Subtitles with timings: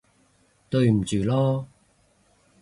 [0.71, 1.65] 對唔住囉